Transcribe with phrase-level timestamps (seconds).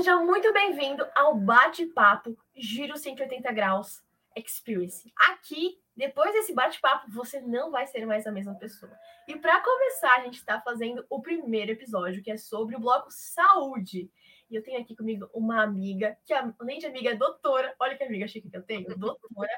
[0.00, 4.00] seja muito bem-vindo ao bate-papo Giro 180 Graus
[4.34, 5.12] Experience.
[5.28, 8.90] Aqui, depois desse bate-papo, você não vai ser mais a mesma pessoa.
[9.28, 13.08] E para começar, a gente está fazendo o primeiro episódio, que é sobre o bloco
[13.10, 14.10] Saúde.
[14.50, 18.02] E eu tenho aqui comigo uma amiga, que além de amiga é doutora, olha que
[18.02, 19.52] amiga chique que eu tenho, doutora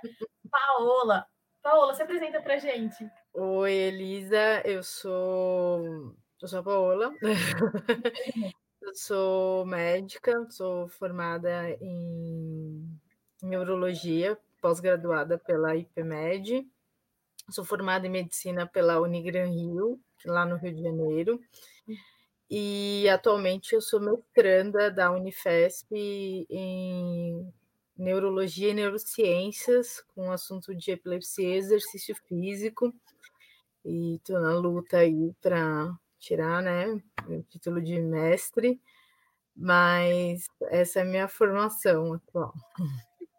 [0.50, 1.24] Paola.
[1.62, 3.08] Paola, se apresenta pra gente.
[3.32, 7.14] Oi, Elisa, eu sou, eu sou a Paola.
[8.94, 12.86] Sou médica, sou formada em
[13.42, 16.68] neurologia, pós-graduada pela IPMED.
[17.50, 21.40] Sou formada em medicina pela Unigran Rio, lá no Rio de Janeiro.
[22.50, 25.88] E atualmente eu sou mestranda da Unifesp
[26.50, 27.50] em
[27.96, 32.92] neurologia e neurociências, com o assunto de epilepsia e exercício físico.
[33.84, 36.86] E estou na luta aí para tirar, né,
[37.26, 38.80] o título de mestre,
[39.54, 42.54] mas essa é a minha formação atual.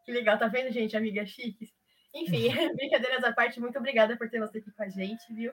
[0.06, 1.73] Que legal, tá vendo, gente, amiga chique?
[2.14, 5.52] Enfim, brincadeiras à parte, muito obrigada por ter você aqui com a gente, viu?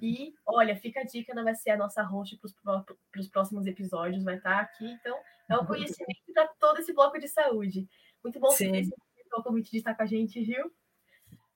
[0.00, 4.24] E olha, fica a dica, não vai ser a nossa host para os próximos episódios,
[4.24, 4.84] vai estar tá aqui.
[4.84, 5.16] Então,
[5.48, 7.88] é o conhecimento para todo esse bloco de saúde.
[8.24, 8.90] Muito bom ter
[9.32, 10.72] o convite de estar com a gente, viu?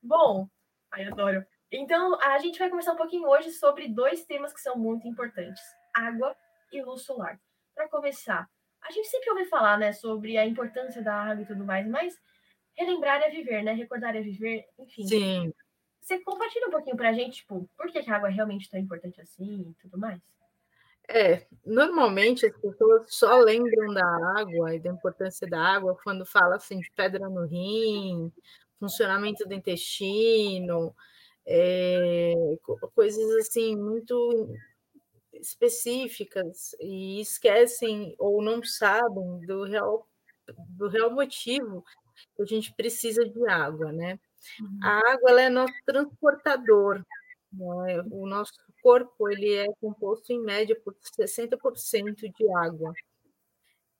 [0.00, 0.48] Bom,
[0.92, 1.44] ai, adoro.
[1.70, 5.62] Então, a gente vai conversar um pouquinho hoje sobre dois temas que são muito importantes:
[5.94, 6.36] água
[6.72, 7.40] e luz solar.
[7.74, 8.48] Para começar,
[8.82, 12.16] a gente sempre ouve falar, né, sobre a importância da água e tudo mais, mas
[12.74, 13.72] relembrar é viver, né?
[13.72, 15.06] Recordar é viver, enfim.
[15.06, 15.52] Sim.
[16.00, 18.78] Você compartilha um pouquinho para a gente, tipo, por que, a água é realmente tão
[18.78, 20.20] importante assim e tudo mais?
[21.08, 24.04] É, normalmente as pessoas só lembram da
[24.38, 28.32] água e da importância da água quando fala assim de pedra no rim,
[28.78, 30.94] funcionamento do intestino,
[31.46, 32.34] é,
[32.94, 34.48] coisas assim muito
[35.32, 40.08] específicas e esquecem ou não sabem do real,
[40.70, 41.84] do real motivo
[42.34, 44.18] que a gente precisa de água, né?
[44.60, 44.78] Uhum.
[44.82, 47.04] A água ela é nosso transportador,
[47.52, 48.02] né?
[48.10, 52.92] o nosso corpo ele é composto em média por 60% de água.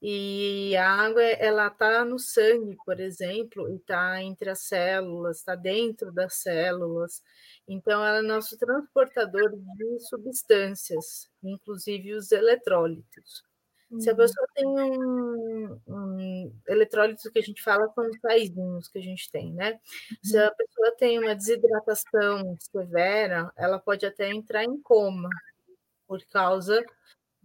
[0.09, 5.57] E a água, ela está no sangue, por exemplo, e está entre as células, está
[5.57, 7.25] dentro das células.
[7.67, 13.43] Então, ela é nosso transportador de substâncias, inclusive os eletrólitos.
[13.91, 13.99] Uhum.
[13.99, 14.19] Se a uhum.
[14.19, 19.29] pessoa tem um, um eletrólito que a gente fala são os saizinhos que a gente
[19.29, 19.73] tem, né?
[19.73, 20.17] Uhum.
[20.23, 25.29] Se a pessoa tem uma desidratação severa, ela pode até entrar em coma
[26.07, 26.81] por causa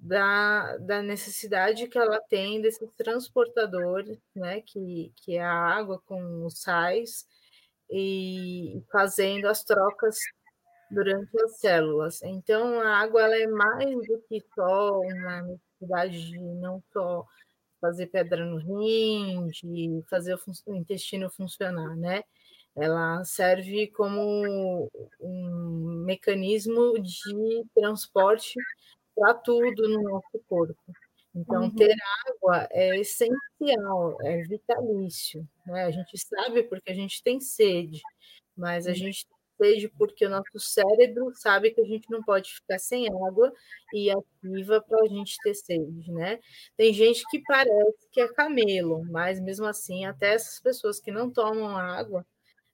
[0.01, 6.43] da, da necessidade que ela tem desses transportadores, né, que, que é a água com
[6.43, 7.27] os sais,
[7.89, 10.17] e fazendo as trocas
[10.89, 12.21] durante as células.
[12.23, 17.25] Então, a água ela é mais do que só uma necessidade de não só
[17.79, 22.23] fazer pedra no rim, de fazer o, intestino funcionar, né?
[22.75, 24.89] Ela serve como
[25.19, 28.55] um mecanismo de transporte
[29.21, 30.75] para tudo no nosso corpo.
[31.33, 31.75] Então, uhum.
[31.75, 31.95] ter
[32.27, 35.47] água é essencial, é vitalício.
[35.65, 35.85] Né?
[35.85, 38.01] A gente sabe porque a gente tem sede,
[38.57, 42.51] mas a gente tem sede porque o nosso cérebro sabe que a gente não pode
[42.51, 43.53] ficar sem água
[43.93, 46.11] e ativa para a gente ter sede.
[46.11, 46.39] Né?
[46.75, 51.31] Tem gente que parece que é camelo, mas mesmo assim, até essas pessoas que não
[51.31, 52.25] tomam água,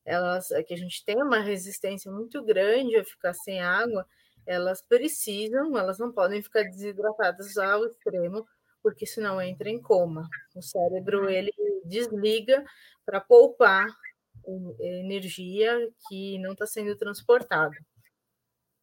[0.03, 4.07] elas, é que a gente tem uma resistência muito grande a ficar sem água,
[4.47, 8.47] elas precisam, elas não podem ficar desidratadas ao extremo,
[8.81, 10.27] porque senão entra em coma.
[10.55, 11.53] O cérebro ele
[11.85, 12.63] desliga
[13.05, 13.87] para poupar
[14.79, 15.77] energia
[16.07, 17.75] que não está sendo transportada.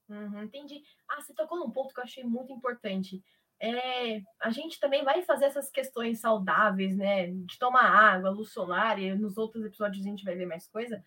[0.09, 0.83] Uhum, entendi.
[1.09, 3.23] Ah, você tocou num ponto que eu achei muito importante.
[3.59, 7.29] É, a gente também vai fazer essas questões saudáveis, né?
[7.29, 11.03] De tomar água, luz solar, e nos outros episódios a gente vai ver mais coisa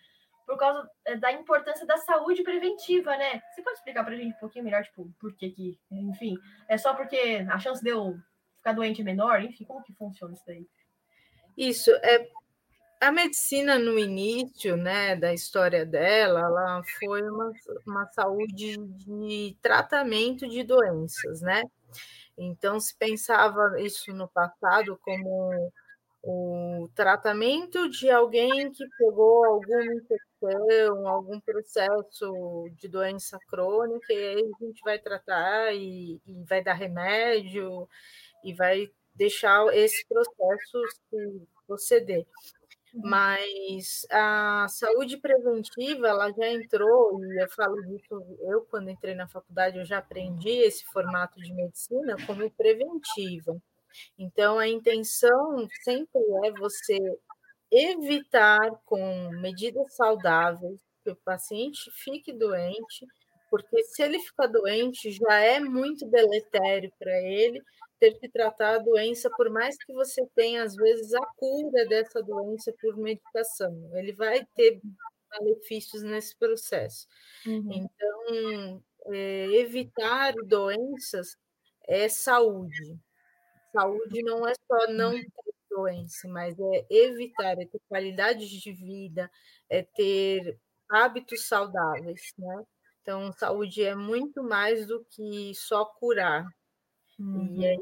[0.47, 3.41] por causa é, da importância da saúde preventiva, né?
[3.51, 6.37] Você pode explicar para a gente um pouquinho melhor, tipo, por que que, enfim,
[6.69, 8.17] é só porque a chance de eu
[8.55, 9.43] ficar doente é menor?
[9.43, 10.65] Enfim, como que funciona isso daí?
[11.57, 12.29] Isso, é
[13.01, 17.51] a medicina no início, né, da história dela, ela foi uma,
[17.85, 21.61] uma saúde de tratamento de doenças, né?
[22.37, 25.71] Então se pensava isso no passado como
[26.29, 34.41] o tratamento de alguém que pegou alguma infecção, algum processo de doença crônica, e aí
[34.41, 37.87] a gente vai tratar e, e vai dar remédio
[38.43, 40.81] e vai deixar esse processo
[41.65, 42.25] proceder.
[42.93, 43.01] Uhum.
[43.05, 49.29] Mas a saúde preventiva, ela já entrou, e eu falo disso, eu quando entrei na
[49.29, 53.57] faculdade, eu já aprendi esse formato de medicina como preventiva.
[54.17, 56.97] Então, a intenção sempre é você
[57.71, 63.05] evitar, com medidas saudáveis, que o paciente fique doente,
[63.49, 67.61] porque se ele ficar doente, já é muito deletério para ele
[67.99, 72.21] ter que tratar a doença, por mais que você tenha, às vezes, a cura dessa
[72.21, 73.89] doença por medicação.
[73.95, 74.79] Ele vai ter
[75.31, 77.07] malefícios nesse processo.
[77.45, 77.71] Uhum.
[77.73, 81.37] Então, é, evitar doenças
[81.87, 82.97] é saúde.
[83.71, 85.31] Saúde não é só não ter
[85.69, 89.29] doença, mas é evitar, é ter qualidade de vida,
[89.69, 90.57] é ter
[90.89, 92.63] hábitos saudáveis, né?
[93.01, 96.45] Então, saúde é muito mais do que só curar.
[97.19, 97.61] Uhum.
[97.61, 97.75] E é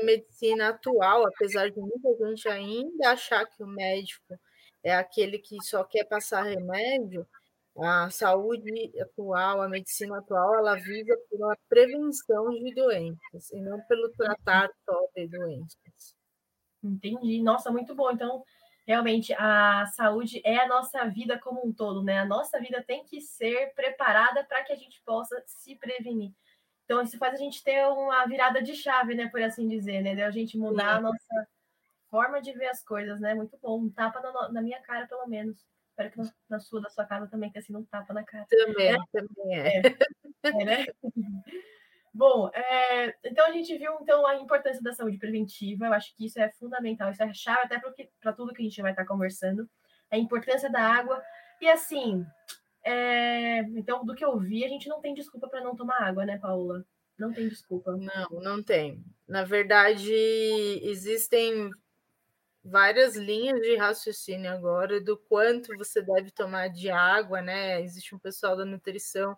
[0.00, 4.38] a medicina atual, apesar de muita gente ainda achar que o médico
[4.82, 7.26] é aquele que só quer passar remédio,
[7.78, 14.10] a saúde atual, a medicina atual, ela visa pela prevenção de doenças e não pelo
[14.12, 16.14] tratar só de doenças.
[16.82, 17.42] Entendi.
[17.42, 18.10] Nossa, muito bom.
[18.10, 18.42] Então,
[18.86, 22.18] realmente, a saúde é a nossa vida como um todo, né?
[22.18, 26.32] A nossa vida tem que ser preparada para que a gente possa se prevenir.
[26.84, 29.28] Então, isso faz a gente ter uma virada de chave, né?
[29.28, 30.14] Por assim dizer, né?
[30.14, 30.98] De a gente mudar Sim.
[30.98, 31.48] a nossa
[32.10, 33.34] forma de ver as coisas, né?
[33.34, 33.80] Muito bom.
[33.80, 35.64] Um tapa na, na minha cara, pelo menos.
[35.92, 38.46] Espero que na sua, da sua casa também tenha sido um tapa na cara.
[38.48, 38.98] Também, é?
[39.12, 39.78] também é.
[39.78, 39.82] é.
[40.42, 40.86] é né?
[42.14, 45.86] Bom, é, então a gente viu então a importância da saúde preventiva.
[45.86, 47.80] Eu acho que isso é fundamental, isso é chave até
[48.20, 49.68] para tudo que a gente vai estar conversando.
[50.10, 51.22] A importância da água.
[51.60, 52.26] E assim,
[52.84, 56.26] é, então, do que eu vi, a gente não tem desculpa para não tomar água,
[56.26, 56.84] né, Paula?
[57.18, 57.92] Não tem desculpa.
[57.96, 59.02] Não, não tem.
[59.28, 60.12] Na verdade,
[60.82, 61.70] existem
[62.64, 67.82] várias linhas de raciocínio agora do quanto você deve tomar de água, né?
[67.82, 69.36] Existe um pessoal da nutrição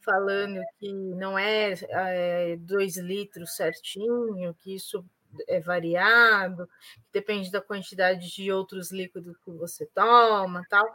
[0.00, 5.04] falando que não é, é dois litros certinho, que isso
[5.48, 6.68] é variado,
[7.12, 10.86] depende da quantidade de outros líquidos que você toma, tal.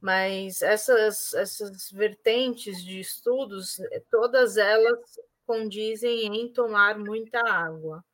[0.00, 3.80] Mas essas, essas vertentes de estudos,
[4.10, 4.98] todas elas
[5.46, 8.04] condizem em tomar muita água.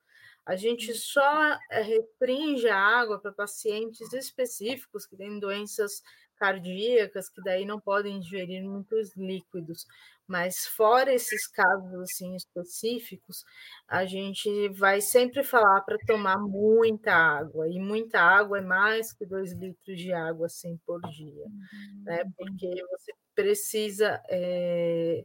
[0.44, 0.96] A gente uhum.
[0.96, 6.02] só eh, restringe a água para pacientes específicos que têm doenças
[6.36, 9.86] cardíacas, que daí não podem ingerir muitos líquidos.
[10.26, 13.44] Mas fora esses casos assim específicos,
[13.86, 19.26] a gente vai sempre falar para tomar muita água, e muita água é mais que
[19.26, 22.02] dois litros de água assim por dia, uhum.
[22.04, 22.24] né?
[22.36, 25.24] Porque você precisa é,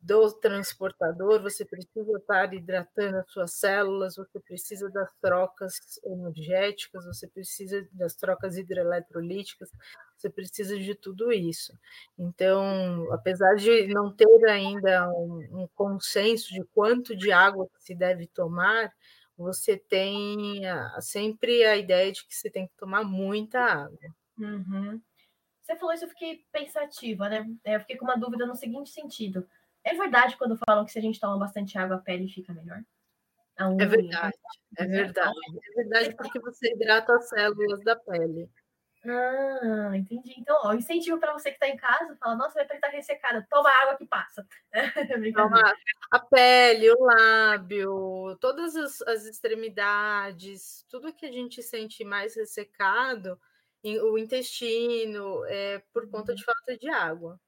[0.00, 7.26] do transportador, você precisa estar hidratando as suas células, você precisa das trocas energéticas, você
[7.26, 9.70] precisa das trocas hidroeletrolíticas,
[10.16, 11.76] você precisa de tudo isso.
[12.16, 18.28] Então, apesar de não ter ainda um, um consenso de quanto de água se deve
[18.28, 18.92] tomar,
[19.36, 23.98] você tem a, sempre a ideia de que você tem que tomar muita água.
[24.38, 25.00] Uhum.
[25.60, 27.44] Você falou isso, eu fiquei pensativa, né?
[27.64, 29.46] Eu fiquei com uma dúvida no seguinte sentido
[29.90, 32.82] é verdade quando falam que se a gente toma bastante água, a pele fica melhor?
[33.80, 34.36] é verdade,
[34.76, 35.38] é verdade.
[35.70, 38.48] É verdade porque você hidrata as células da pele.
[39.04, 40.34] Ah, entendi.
[40.38, 43.46] Então, ó, incentivo para você que está em casa, fala, nossa, minha pele está ressecada,
[43.48, 44.46] toma água que passa.
[45.34, 45.74] toma
[46.10, 53.40] a pele, o lábio, todas as, as, extremidades, tudo que a gente sente mais ressecado,
[53.84, 56.46] o intestino, é por conta de uhum.
[56.46, 57.40] falta de água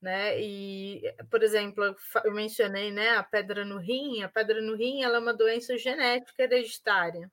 [0.00, 0.40] né?
[0.40, 4.22] E, por exemplo, eu mencionei, né, a pedra no rim.
[4.22, 7.30] A pedra no rim ela é uma doença genética hereditária.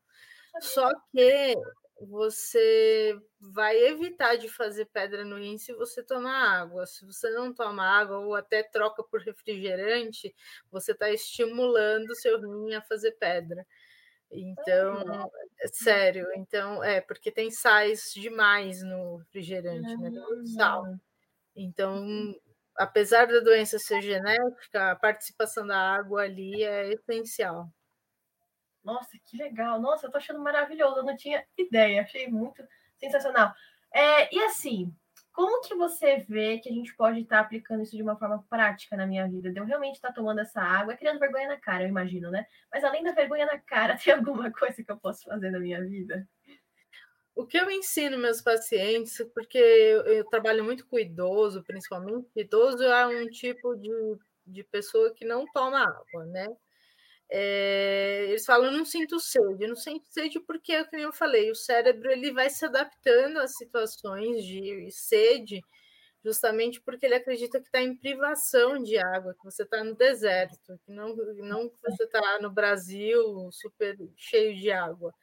[0.61, 1.55] Só que
[2.01, 6.85] você vai evitar de fazer pedra no rim se você tomar água.
[6.85, 10.35] Se você não toma água ou até troca por refrigerante,
[10.71, 13.65] você está estimulando o seu rim a fazer pedra.
[14.31, 20.11] Então, é sério, então é porque tem sais demais no refrigerante, né?
[20.57, 20.83] Sal.
[21.55, 22.35] Então,
[22.77, 27.69] apesar da doença ser genética, a participação da água ali é essencial.
[28.83, 29.81] Nossa, que legal!
[29.81, 32.63] Nossa, eu tô achando maravilhoso, eu não tinha ideia, achei muito
[32.99, 33.51] sensacional.
[33.91, 34.93] É, e assim,
[35.35, 38.45] como que você vê que a gente pode estar tá aplicando isso de uma forma
[38.49, 39.51] prática na minha vida?
[39.51, 42.45] De eu realmente estar tá tomando essa água, criando vergonha na cara, eu imagino, né?
[42.71, 45.83] Mas além da vergonha na cara, tem alguma coisa que eu posso fazer na minha
[45.83, 46.27] vida?
[47.35, 52.83] O que eu ensino meus pacientes, porque eu, eu, trabalho muito com idoso, principalmente, idoso
[52.83, 53.89] é um tipo de,
[54.47, 56.47] de pessoa que não toma água, né?
[57.29, 62.11] É, eles falam, não sinto sede, não sinto sede porque, como eu falei, o cérebro
[62.11, 65.61] ele vai se adaptando às situações de sede
[66.25, 70.79] justamente porque ele acredita que está em privação de água, que você está no deserto,
[70.83, 75.13] que não, não que você está no Brasil super cheio de água.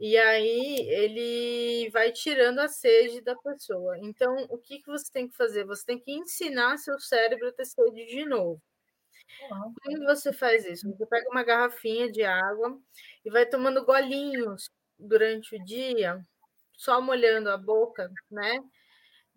[0.00, 3.98] E aí ele vai tirando a sede da pessoa.
[3.98, 5.64] Então, o que, que você tem que fazer?
[5.66, 8.60] Você tem que ensinar seu cérebro a ter sede de novo.
[9.82, 10.88] Como você faz isso?
[10.90, 12.78] Você pega uma garrafinha de água
[13.24, 16.20] e vai tomando golinhos durante o dia,
[16.76, 18.58] só molhando a boca, né?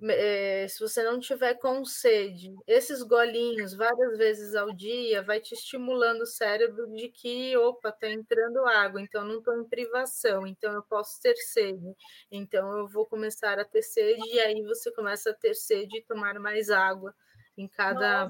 [0.02, 5.54] É, se você não tiver com sede, esses golinhos várias vezes ao dia vai te
[5.54, 10.74] estimulando o cérebro de que, opa, está entrando água, então não estou em privação, então
[10.74, 11.96] eu posso ter sede,
[12.30, 16.04] então eu vou começar a ter sede, e aí você começa a ter sede e
[16.04, 17.16] tomar mais água
[17.58, 18.28] em cada,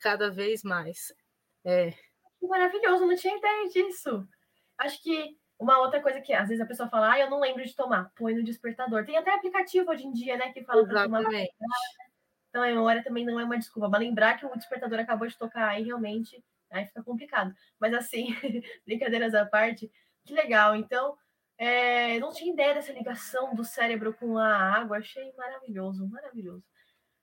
[0.00, 1.12] cada vez mais.
[1.64, 1.90] É.
[2.38, 4.28] Que maravilhoso, não tinha ideia disso.
[4.78, 7.64] Acho que uma outra coisa que às vezes a pessoa fala, ah, eu não lembro
[7.64, 9.04] de tomar, põe no despertador.
[9.04, 11.22] Tem até aplicativo hoje em dia, né, que fala para tomar.
[12.48, 15.36] Então a memória também não é uma desculpa, mas lembrar que o despertador acabou de
[15.36, 17.54] tocar aí realmente, aí fica complicado.
[17.78, 18.28] Mas assim,
[18.86, 19.90] brincadeiras à parte,
[20.24, 20.74] que legal.
[20.74, 21.16] Então,
[21.58, 26.64] é, não tinha ideia dessa ligação do cérebro com a água, achei maravilhoso, maravilhoso.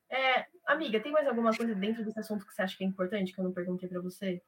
[0.09, 3.33] É, amiga, tem mais alguma coisa dentro desse assunto que você acha que é importante
[3.33, 4.41] que eu não perguntei para você?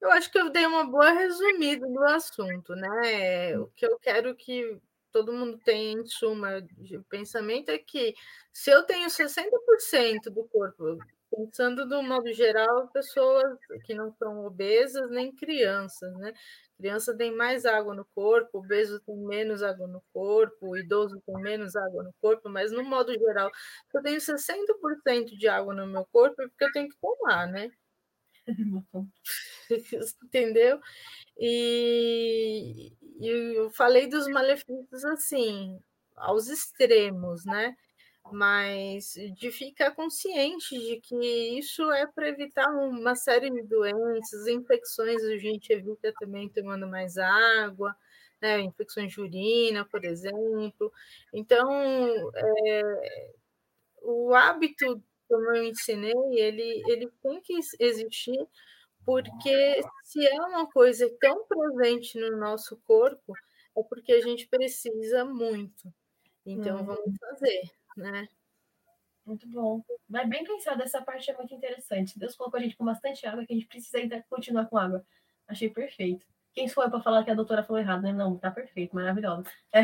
[0.00, 3.58] Eu acho que eu dei uma boa resumida do assunto, né?
[3.58, 4.80] O que eu quero que
[5.12, 8.14] todo mundo tenha em suma de pensamento é que
[8.52, 10.98] se eu tenho 60% do corpo,
[11.30, 16.32] pensando do modo geral, pessoas que não são obesas nem crianças, né?
[16.78, 21.74] Criança tem mais água no corpo, obeso tem menos água no corpo, idoso tem menos
[21.74, 23.50] água no corpo, mas no modo geral,
[23.90, 27.48] se eu tenho 60% de água no meu corpo, é porque eu tenho que tomar,
[27.48, 27.68] né?
[30.24, 30.80] Entendeu?
[31.38, 35.78] E, e eu falei dos malefícios assim,
[36.16, 37.76] aos extremos, né?
[38.32, 45.22] Mas de ficar consciente de que isso é para evitar uma série de doenças, infecções,
[45.24, 47.96] a gente evita também tomando mais água,
[48.40, 48.60] né?
[48.60, 50.92] infecções de urina, por exemplo.
[51.32, 51.70] Então,
[52.36, 52.82] é,
[54.02, 58.46] o hábito como eu ensinei, ele, ele tem que existir,
[59.04, 63.32] porque se é uma coisa tão presente no nosso corpo,
[63.76, 65.92] é porque a gente precisa muito.
[66.44, 66.84] Então, hum.
[66.84, 67.62] vamos fazer,
[67.96, 68.26] né?
[69.24, 69.82] Muito bom.
[70.08, 72.18] Mas bem pensado, essa parte é muito interessante.
[72.18, 75.04] Deus colocou a gente com bastante água, que a gente precisa ainda continuar com água.
[75.46, 76.26] Achei perfeito.
[76.54, 78.12] Quem sou eu para falar que a doutora falou errado, né?
[78.12, 79.44] Não, tá perfeito, maravilhosa.
[79.72, 79.82] É,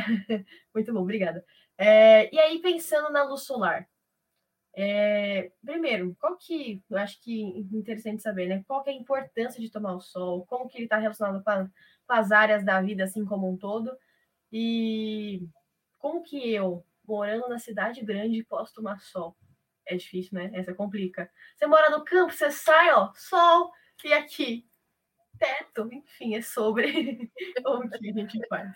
[0.74, 1.44] muito bom, obrigada.
[1.76, 3.86] É, e aí, pensando na luz solar,
[4.76, 8.64] é, primeiro, qual que, eu acho que interessante saber, né?
[8.66, 10.44] Qual que é a importância de tomar o sol?
[10.46, 11.70] Como que ele está relacionado com,
[12.08, 13.96] as áreas da vida, assim como um todo?
[14.52, 15.48] E
[15.98, 19.36] como que eu, morando na cidade grande, posso tomar sol?
[19.86, 20.50] É difícil, né?
[20.54, 21.30] Essa complica.
[21.56, 23.70] Você mora no campo, você sai, ó, sol,
[24.04, 24.66] e aqui,
[25.38, 27.30] teto, enfim, é sobre
[27.64, 28.74] o que a gente faz.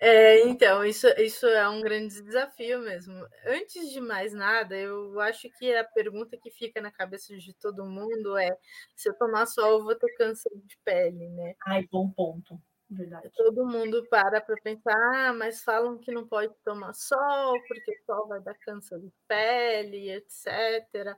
[0.00, 3.14] É, então, isso, isso é um grande desafio mesmo.
[3.46, 7.84] Antes de mais nada, eu acho que a pergunta que fica na cabeça de todo
[7.86, 8.50] mundo é:
[8.94, 11.54] se eu tomar sol, eu vou ter câncer de pele, né?
[11.66, 12.60] Ai, bom ponto.
[12.90, 13.30] Verdade.
[13.34, 18.04] Todo mundo para para pensar, ah, mas falam que não pode tomar sol, porque o
[18.04, 21.16] sol vai dar câncer de pele, etc.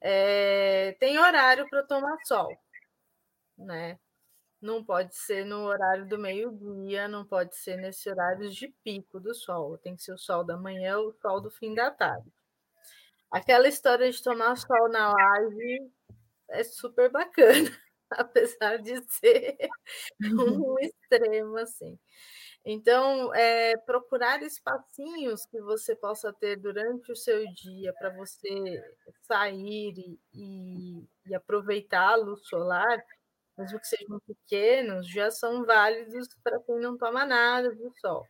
[0.00, 2.48] É, tem horário para tomar sol,
[3.58, 3.98] né?
[4.62, 9.34] Não pode ser no horário do meio-dia, não pode ser nesse horário de pico do
[9.34, 9.76] sol.
[9.78, 12.32] Tem que ser o sol da manhã ou o sol do fim da tarde.
[13.30, 15.90] Aquela história de tomar sol na live
[16.50, 17.70] é super bacana,
[18.10, 19.56] apesar de ser
[20.22, 21.98] um extremo assim.
[22.64, 28.80] Então, é, procurar espacinhos que você possa ter durante o seu dia para você
[29.22, 33.02] sair e, e, e aproveitar a luz solar
[33.58, 38.26] mesmo que sejam pequenos, já são válidos para quem não toma nada do sol.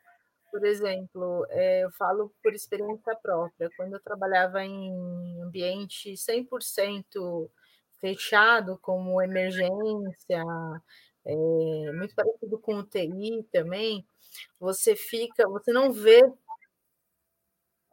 [0.51, 7.51] Por exemplo, é, eu falo por experiência própria, quando eu trabalhava em ambiente 100%
[8.01, 10.43] fechado, como emergência,
[11.25, 14.05] é, muito parecido com o TI também,
[14.61, 16.21] você fica, você não vê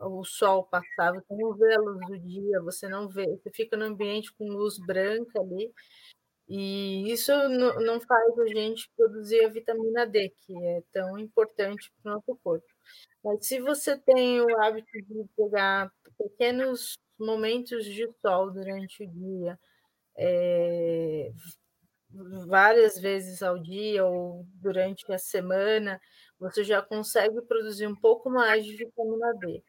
[0.01, 3.75] o sol passar, você não vê a luz do dia, você não vê, você fica
[3.77, 5.71] no ambiente com luz branca ali,
[6.49, 7.31] e isso
[7.79, 12.39] não faz a gente produzir a vitamina D, que é tão importante para o nosso
[12.43, 12.65] corpo.
[13.23, 19.59] Mas se você tem o hábito de pegar pequenos momentos de sol durante o dia,
[20.17, 21.31] é,
[22.47, 26.01] várias vezes ao dia ou durante a semana,
[26.39, 29.63] você já consegue produzir um pouco mais de vitamina D.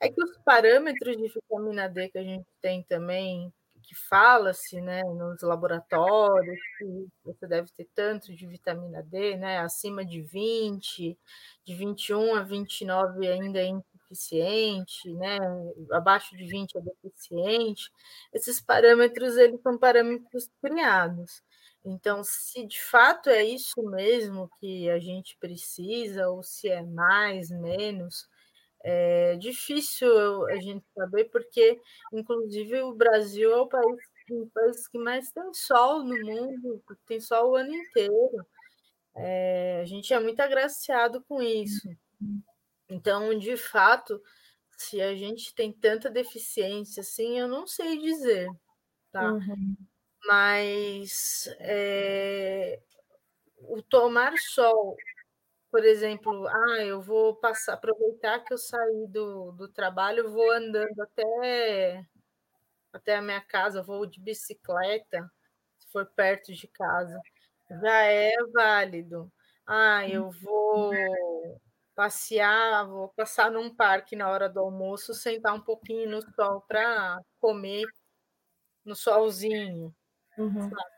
[0.00, 3.52] É que os parâmetros de vitamina D que a gente tem também,
[3.88, 10.04] que fala-se né, nos laboratórios, que você deve ter tanto de vitamina D, né, acima
[10.04, 11.18] de 20,
[11.64, 15.38] de 21 a 29 ainda é insuficiente, né,
[15.90, 17.90] abaixo de 20 é deficiente.
[18.30, 21.42] Esses parâmetros eles são parâmetros criados.
[21.82, 27.50] Então, se de fato é isso mesmo que a gente precisa, ou se é mais,
[27.50, 28.28] menos,
[28.82, 31.80] é difícil a gente saber, porque,
[32.12, 34.00] inclusive, o Brasil é o país,
[34.54, 38.46] país que mais tem sol no mundo, tem sol o ano inteiro.
[39.16, 41.88] É, a gente é muito agraciado com isso.
[42.88, 44.22] Então, de fato,
[44.76, 48.48] se a gente tem tanta deficiência assim, eu não sei dizer,
[49.10, 49.32] tá?
[49.32, 49.76] Uhum.
[50.24, 52.80] Mas é,
[53.60, 54.96] o tomar sol
[55.70, 61.00] por exemplo, ah, eu vou passar, aproveitar que eu saí do, do trabalho, vou andando
[61.02, 62.04] até,
[62.92, 65.30] até a minha casa, vou de bicicleta,
[65.78, 67.20] se for perto de casa,
[67.82, 69.32] já é válido.
[69.66, 70.92] Ah, eu vou
[71.94, 77.20] passear, vou passar num parque na hora do almoço, sentar um pouquinho no sol para
[77.40, 77.86] comer
[78.84, 79.94] no solzinho.
[80.38, 80.70] Uhum.
[80.70, 80.97] Sabe?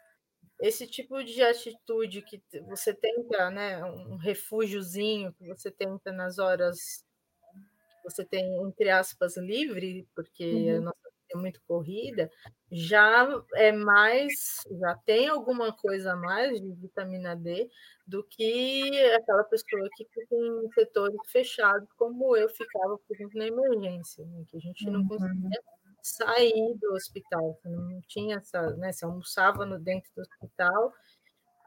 [0.61, 7.05] Esse tipo de atitude que você tenta, né, um refúgiozinho que você tenta nas horas
[7.53, 10.77] que você tem, entre aspas, livre, porque uhum.
[10.77, 12.31] a nossa vida é muito corrida,
[12.71, 17.69] já é mais, já tem alguma coisa a mais de vitamina D
[18.07, 23.47] do que aquela pessoa que fica em setores fechados, como eu ficava, por exemplo, na
[23.47, 25.09] emergência, né, que a gente não uhum.
[25.09, 25.63] conseguia
[26.03, 28.93] sair do hospital, não tinha essa, né?
[28.93, 30.93] Você almoçava no dentro do hospital,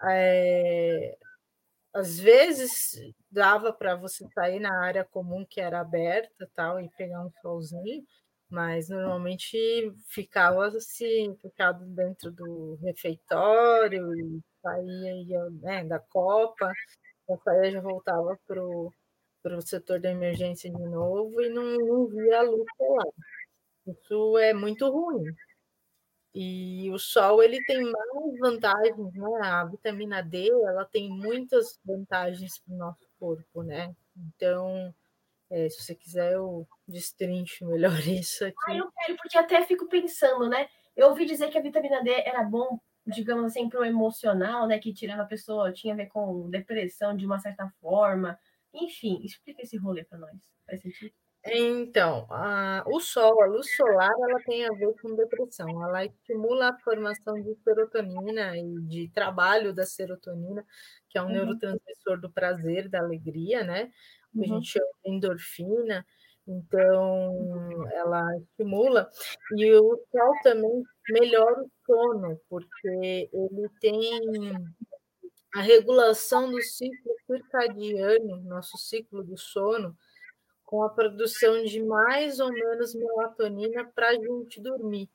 [0.05, 1.17] é,
[1.93, 2.99] às vezes
[3.31, 8.03] dava para você sair na área comum que era aberta, tal, e pegar um solzinho,
[8.49, 9.57] mas normalmente
[10.07, 16.71] ficava assim, ficado dentro do refeitório e saía né, da copa,
[17.29, 22.39] a saía já voltava para o setor da emergência de novo e não, não via
[22.39, 23.03] a luz lá.
[23.87, 25.33] Isso é muito ruim.
[26.35, 29.39] E o sol ele tem mais vantagens, né?
[29.43, 33.95] A vitamina D ela tem muitas vantagens para o nosso corpo, né?
[34.17, 34.93] Então,
[35.49, 38.55] é, se você quiser, eu destrincho melhor isso aqui.
[38.67, 40.67] Ah, eu quero, porque até fico pensando, né?
[40.95, 44.79] Eu ouvi dizer que a vitamina D era bom, digamos assim, para o emocional, né?
[44.79, 48.39] Que tirava a pessoa, tinha a ver com depressão de uma certa forma.
[48.73, 50.35] Enfim, explica esse rolê para nós.
[50.65, 51.13] Faz sentido?
[51.45, 55.67] Então, a, o sol, a luz solar, ela tem a ver com depressão.
[55.83, 60.65] Ela estimula a formação de serotonina e de trabalho da serotonina,
[61.09, 61.31] que é um uhum.
[61.33, 63.91] neurotransmissor do prazer, da alegria, né?
[64.31, 64.43] Que uhum.
[64.43, 66.05] a gente chama de endorfina.
[66.47, 69.09] Então, ela estimula.
[69.57, 74.53] E o sol também melhora o sono, porque ele tem
[75.55, 79.95] a regulação do ciclo circadiano, nosso ciclo do sono,
[80.73, 85.07] com a produção de mais ou menos melatonina para a gente dormir.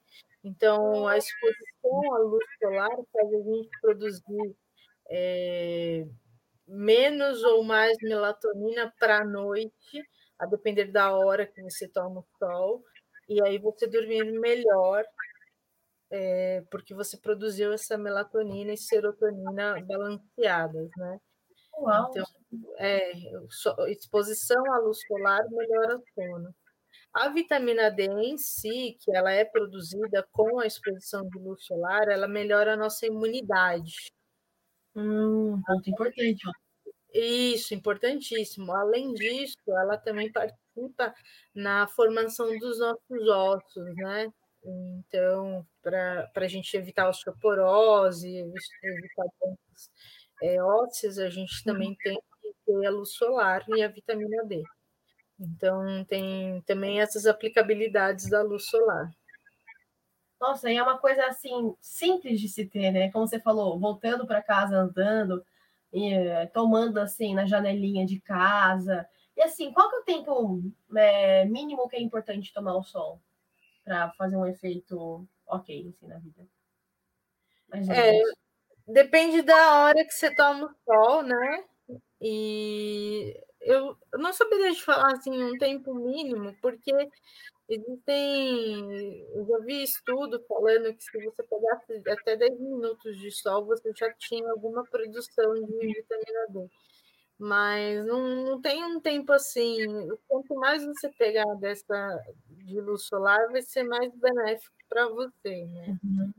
[0.44, 4.56] Então, a exposição à luz solar faz a gente produzir
[5.10, 6.06] é,
[6.64, 10.00] menos ou mais melatonina para a noite,
[10.38, 12.84] a depender da hora que você toma o sol,
[13.28, 15.04] e aí você dormir melhor,
[16.08, 21.18] é, porque você produziu essa melatonina e serotonina balanceadas, né?
[21.80, 22.10] Uau.
[22.10, 22.24] Então,
[22.78, 23.12] é,
[23.90, 26.54] exposição à luz solar melhora o sono.
[27.14, 32.08] A vitamina D em si, que ela é produzida com a exposição de luz solar,
[32.08, 34.12] ela melhora a nossa imunidade.
[34.94, 36.42] Hum, ponto importante.
[37.12, 38.72] Isso, importantíssimo.
[38.72, 41.14] Além disso, ela também participa
[41.54, 44.28] na formação dos nossos ossos, né?
[44.64, 49.90] Então, para a gente evitar osteoporose, evitar doenças
[50.42, 51.72] é, ósseas, a gente uhum.
[51.72, 54.62] também tem que ter a luz solar e a vitamina D.
[55.38, 59.10] Então, tem também essas aplicabilidades da luz solar.
[60.40, 63.10] Nossa, e é uma coisa assim simples de se ter, né?
[63.10, 65.44] Como você falou, voltando para casa andando,
[65.92, 69.08] e, eh, tomando assim na janelinha de casa.
[69.36, 70.62] E assim, qual que é o tempo
[70.96, 73.20] é, mínimo que é importante tomar o sol
[73.84, 76.46] para fazer um efeito ok assim, na vida?
[77.68, 78.20] Mais é,
[78.88, 81.64] Depende da hora que você toma o sol, né?
[82.22, 86.92] E eu não saberia te falar assim um tempo mínimo, porque
[87.68, 89.24] existem.
[89.34, 93.92] Eu já vi estudo falando que se você pegasse até 10 minutos de sol, você
[93.96, 96.68] já tinha alguma produção de vitamina D.
[97.38, 99.76] mas não, não tem um tempo assim.
[100.28, 105.98] Quanto mais você pegar dessa de luz solar, vai ser mais benéfico para você, né?
[106.04, 106.32] Uhum.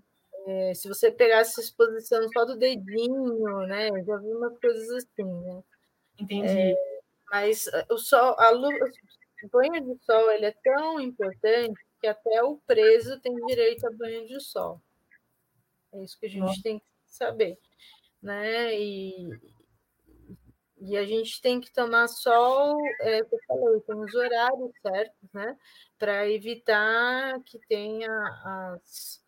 [0.49, 3.89] É, se você pegar essa exposição só do dedinho, né?
[3.89, 5.63] Eu já vi umas coisas assim, né?
[6.19, 6.47] Entendi.
[6.47, 6.73] É,
[7.29, 8.75] mas o sol, a luz,
[9.43, 13.91] o banho de sol ele é tão importante que até o preso tem direito a
[13.91, 14.81] banho de sol.
[15.93, 17.59] É isso que a gente tem que saber,
[18.19, 18.73] né?
[18.75, 19.29] E,
[20.81, 25.55] e a gente tem que tomar sol, é, eu falei, tem os horários certos, né?
[25.99, 28.09] Para evitar que tenha
[28.43, 29.21] as,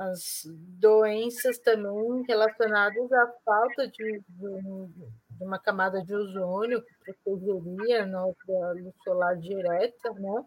[0.00, 0.42] as
[0.78, 4.62] doenças também relacionadas à falta de, de,
[5.30, 10.44] de uma camada de ozônio que protegeria a nossa luz solar direta, né?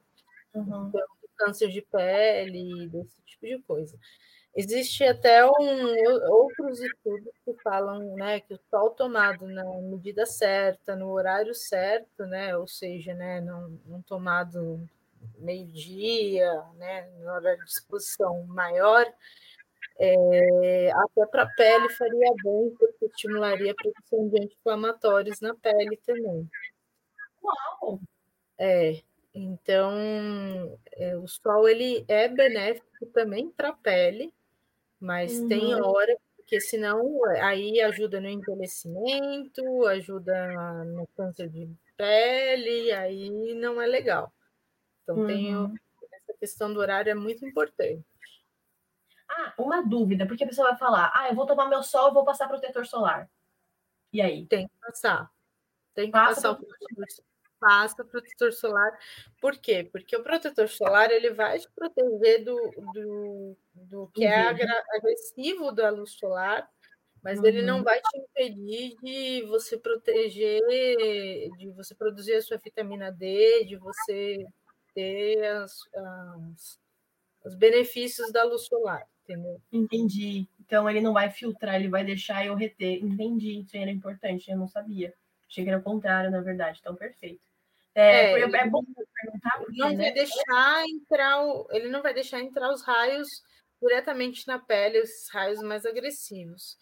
[0.56, 0.88] Uhum.
[0.88, 1.02] Então,
[1.38, 3.98] câncer de pele, desse tipo de coisa.
[4.56, 10.96] Existe até um, outros estudos que falam né, que o sol tomado na medida certa,
[10.96, 14.88] no horário certo, né, ou seja, né, não, não tomado
[15.38, 19.06] meio-dia, né, na hora de exposição maior,
[20.00, 25.98] é, até para a pele faria bem, porque estimularia a produção de anti-inflamatórios na pele
[26.06, 26.50] também.
[27.44, 28.00] Uau!
[28.58, 29.02] É,
[29.34, 34.34] então, é, o sol ele é benéfico também para a pele,
[35.00, 35.48] mas uhum.
[35.48, 43.82] tem hora, porque senão aí ajuda no envelhecimento, ajuda no câncer de pele, aí não
[43.82, 44.32] é legal.
[45.04, 45.28] Então, uhum.
[45.28, 45.54] tem
[46.12, 48.04] essa questão do horário é muito importante.
[49.30, 52.14] Ah, uma dúvida, porque a pessoa vai falar: ah, eu vou tomar meu sol e
[52.14, 53.30] vou passar protetor solar.
[54.12, 54.46] E aí?
[54.46, 55.32] Tem que passar.
[55.94, 59.00] Tem que Passa passar o protetor solar passa protetor solar.
[59.40, 59.88] Por quê?
[59.90, 62.58] Porque o protetor solar ele vai te proteger do,
[62.94, 64.50] do, do que é
[64.98, 66.70] agressivo da luz solar,
[67.24, 67.46] mas uhum.
[67.46, 67.84] ele não uhum.
[67.84, 70.62] vai te impedir de você proteger,
[71.58, 74.46] de você produzir a sua vitamina D, de você
[74.94, 76.80] ter as, as,
[77.46, 79.62] os benefícios da luz solar, entendeu?
[79.72, 80.48] Entendi.
[80.60, 83.04] Então ele não vai filtrar, ele vai deixar eu reter.
[83.04, 85.14] Entendi, isso era importante, eu não sabia.
[85.48, 86.80] Achei que era o contrário, na verdade.
[86.82, 87.46] Então, perfeito.
[87.94, 89.58] É, é, é bom perguntar.
[89.60, 90.12] Porque, não vai né?
[90.12, 93.28] deixar entrar o, ele não vai deixar entrar os raios
[93.80, 96.78] diretamente na pele, os raios mais agressivos.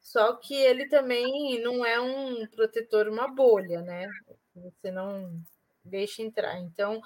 [0.00, 4.08] Só que ele também não é um protetor, uma bolha, né?
[4.54, 5.38] Você não
[5.84, 6.58] deixa entrar.
[6.60, 7.00] Então,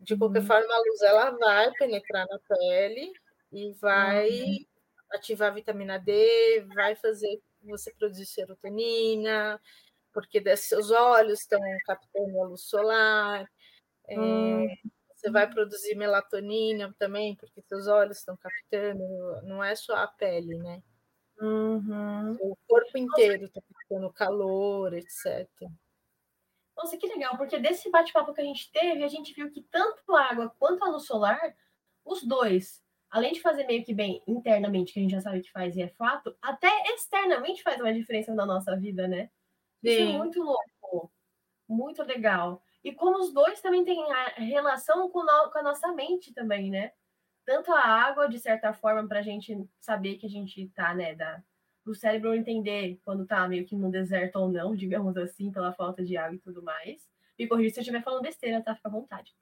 [0.00, 0.46] de qualquer uhum.
[0.46, 3.12] forma, a luz ela vai penetrar na pele
[3.52, 4.64] e vai uhum.
[5.12, 9.60] ativar a vitamina D, vai fazer você produzir serotonina,
[10.12, 13.50] porque seus olhos estão captando a luz solar.
[14.08, 14.66] É, hum.
[15.14, 19.02] Você vai produzir melatonina também, porque seus olhos estão captando,
[19.42, 20.80] não é só a pele, né?
[21.40, 22.36] Uhum.
[22.40, 25.48] O corpo inteiro está captando calor, etc.
[26.78, 30.14] Nossa, que legal, porque desse bate-papo que a gente teve, a gente viu que tanto
[30.14, 31.40] a água quanto a luz solar,
[32.04, 35.50] os dois, além de fazer meio que bem internamente, que a gente já sabe que
[35.50, 39.28] faz e é fato, até externamente faz uma diferença na nossa vida, né?
[39.82, 41.12] Isso é muito louco,
[41.68, 42.62] muito legal.
[42.84, 44.00] E como os dois também têm
[44.36, 46.92] relação com, a nossa mente também, né?
[47.44, 51.14] Tanto a água, de certa forma, para a gente saber que a gente está, né,
[51.16, 51.42] da,
[51.90, 56.04] o cérebro entender quando está meio que no deserto ou não, digamos assim, pela falta
[56.04, 57.08] de água e tudo mais.
[57.38, 58.74] Me corrija se eu estiver falando besteira, tá?
[58.74, 59.34] Fica à vontade.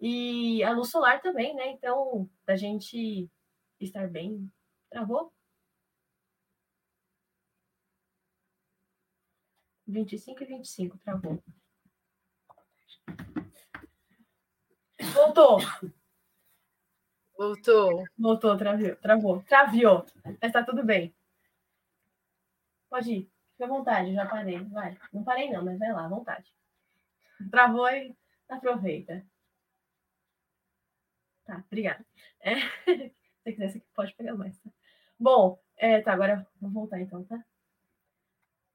[0.00, 1.68] E a luz solar também, né?
[1.70, 3.30] Então, da gente
[3.80, 4.50] estar bem.
[4.90, 5.32] Travou?
[9.86, 11.42] 25 e 25, travou.
[15.12, 15.58] Voltou.
[17.36, 18.04] Voltou.
[18.18, 18.96] Voltou, travou.
[18.96, 19.42] Travou.
[19.42, 20.06] Traviou.
[20.40, 21.14] Mas tá tudo bem.
[22.94, 23.30] Pode ir.
[23.50, 24.56] Fica à vontade, já parei.
[24.66, 24.96] Vai.
[25.12, 26.54] Não parei, não, mas vai lá, à vontade.
[27.50, 28.16] Travou e
[28.48, 29.26] aproveita.
[31.44, 32.06] Tá, obrigada.
[32.38, 32.54] É,
[32.86, 34.56] se você quiser, você pode pegar mais.
[34.60, 34.70] Tá?
[35.18, 37.44] Bom, é, tá, agora vou voltar então, tá?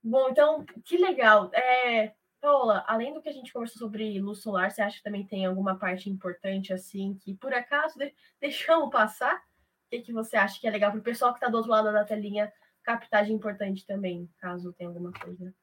[0.04, 1.50] Bom, então, que legal.
[1.54, 5.26] É, Paula, além do que a gente conversou sobre luz solar, você acha que também
[5.26, 8.14] tem alguma parte importante, assim, que por acaso de...
[8.42, 9.38] deixamos passar?
[9.38, 11.72] O que, que você acha que é legal para o pessoal que está do outro
[11.72, 12.52] lado da telinha
[12.84, 15.54] captar de importante também, caso tenha alguma coisa?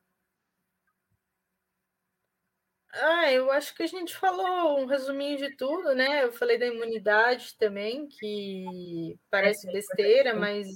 [2.93, 6.25] Ah, eu acho que a gente falou um resuminho de tudo, né?
[6.25, 10.67] Eu falei da imunidade também, que parece é, besteira, mas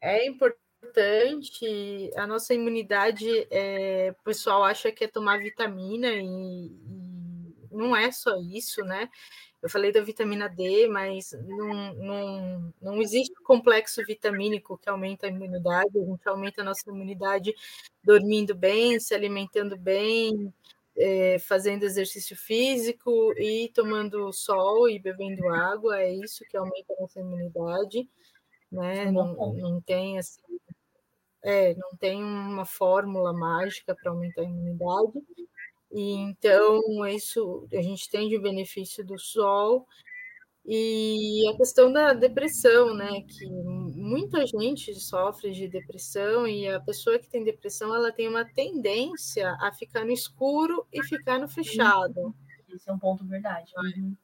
[0.00, 2.10] é importante importante.
[2.16, 8.10] A nossa imunidade, é, o pessoal acha que é tomar vitamina e, e não é
[8.12, 9.08] só isso, né?
[9.64, 15.30] Eu falei da vitamina D, mas não, não, não existe complexo vitamínico que aumenta a
[15.30, 15.98] imunidade.
[15.98, 17.54] A gente aumenta a nossa imunidade
[18.02, 20.52] dormindo bem, se alimentando bem,
[20.94, 25.98] é, fazendo exercício físico e tomando sol e bebendo água.
[25.98, 28.06] É isso que aumenta a nossa imunidade.
[28.70, 29.10] Né?
[29.10, 30.42] Não, não tem assim,
[31.42, 35.24] é, não tem uma fórmula mágica para aumentar a imunidade.
[35.94, 39.86] E então, isso a gente tem de benefício do sol.
[40.66, 43.20] E a questão da depressão, né?
[43.22, 48.44] Que muita gente sofre de depressão e a pessoa que tem depressão ela tem uma
[48.44, 52.34] tendência a ficar no escuro e ficar no fechado.
[52.68, 53.70] Isso é um ponto verdade.
[53.76, 54.16] Uhum.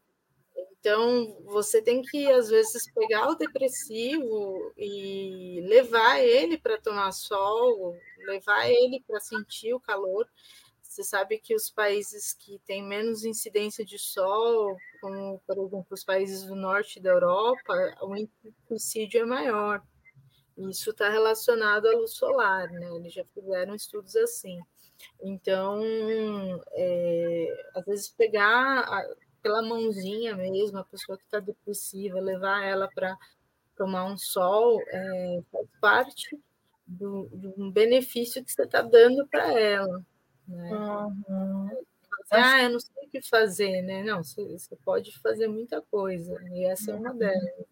[0.81, 7.95] Então, você tem que, às vezes, pegar o depressivo e levar ele para tomar sol,
[8.27, 10.27] levar ele para sentir o calor.
[10.91, 16.03] Você sabe que os países que têm menos incidência de sol, como, por exemplo, os
[16.03, 17.73] países do norte da Europa,
[18.03, 18.27] o
[18.67, 19.81] suicídio é maior.
[20.59, 22.91] Isso está relacionado à luz solar, né?
[22.97, 24.59] Eles já fizeram estudos assim.
[25.23, 25.81] Então,
[26.73, 28.85] é, às vezes, pegar
[29.41, 33.17] pela mãozinha mesmo, a pessoa que está depressiva, levar ela para
[33.77, 36.37] tomar um sol, é, faz parte
[36.85, 40.05] do, do benefício que você está dando para ela.
[40.51, 40.71] Né?
[40.73, 41.71] Uhum.
[42.31, 44.03] Ah, eu não sei o que fazer, né?
[44.03, 47.19] Não, você, pode fazer muita coisa, e essa é uma uhum.
[47.19, 47.67] delas.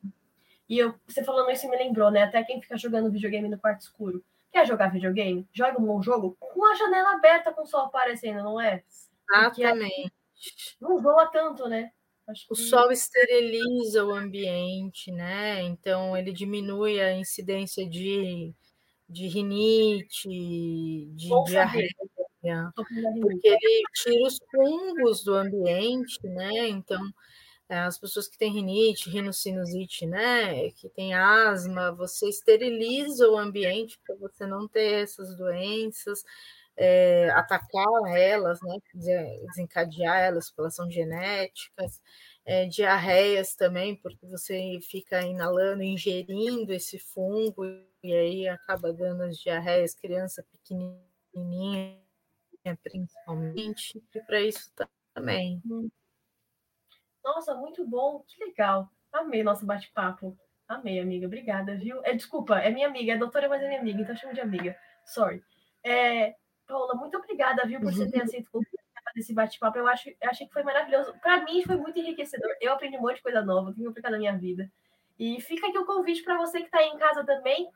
[0.69, 2.23] E eu, você falando isso me lembrou, né?
[2.23, 4.23] Até quem fica jogando videogame no quarto escuro.
[4.53, 5.47] Quer jogar videogame?
[5.53, 8.83] Joga um bom jogo com a janela aberta com o sol aparecendo, não é?
[9.31, 10.13] Exatamente.
[10.81, 11.91] Não voa tanto, né?
[12.51, 15.63] O sol esteriliza o ambiente, né?
[15.63, 18.53] Então ele diminui a incidência de,
[19.09, 21.89] de rinite, de diarreia.
[22.77, 26.69] Saber porque ele tira os fungos do ambiente, né?
[26.69, 27.03] Então,
[27.69, 30.71] é, as pessoas que têm rinite, rinocinusite, né?
[30.71, 36.25] Que tem asma, você esteriliza o ambiente para você não ter essas doenças,
[36.77, 38.79] é, atacar elas, né?
[39.47, 42.01] Desencadear elas, porque elas são genéticas.
[42.47, 47.63] É, diarreias também, porque você fica inalando, ingerindo esse fungo,
[48.03, 52.08] e aí acaba dando as diarreias, criança pequenininha
[52.77, 54.73] principalmente, e para isso
[55.15, 55.61] também.
[55.67, 55.89] Hum.
[57.25, 58.91] Nossa, muito bom, que legal.
[59.13, 60.39] Amei nosso bate-papo.
[60.67, 61.27] Amei, amiga.
[61.27, 62.03] Obrigada, viu?
[62.05, 64.77] É, desculpa, é minha amiga, é doutora, mas é minha amiga, então chamo de amiga.
[65.05, 65.43] Sorry.
[65.85, 66.35] É,
[66.67, 68.61] Paula, muito obrigada, viu, por você ter aceito
[69.17, 69.79] esse bate-papo.
[69.79, 71.15] Eu, acho, eu achei que foi maravilhoso.
[71.21, 72.51] Para mim, foi muito enriquecedor.
[72.61, 74.71] Eu aprendi um monte de coisa nova, tenho aplicado na minha vida.
[75.19, 77.69] E fica aqui o convite para você que está aí em casa também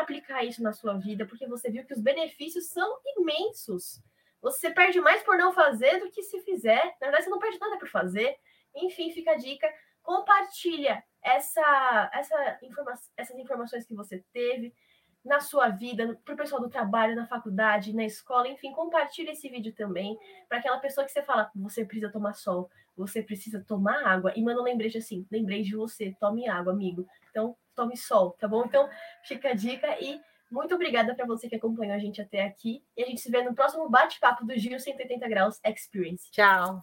[0.00, 4.02] aplicar isso na sua vida, porque você viu que os benefícios são imensos.
[4.40, 6.96] Você perde mais por não fazer do que se fizer.
[7.00, 8.36] Na verdade, você não perde nada por fazer.
[8.74, 9.68] Enfim, fica a dica.
[10.02, 14.74] Compartilha essa, essa informa essas informações que você teve
[15.24, 19.48] na sua vida, para o pessoal do trabalho, na faculdade, na escola, enfim, compartilha esse
[19.48, 24.06] vídeo também para aquela pessoa que você fala, você precisa tomar sol, você precisa tomar
[24.06, 27.06] água, e manda um lembrete assim, lembrei de você, tome água, amigo.
[27.30, 28.64] Então, tome sol, tá bom?
[28.64, 28.88] Então,
[29.24, 30.20] fica a dica e
[30.50, 32.82] muito obrigada para você que acompanhou a gente até aqui.
[32.96, 36.30] E a gente se vê no próximo bate-papo do Giro 180 Graus Experience.
[36.30, 36.76] Tchau!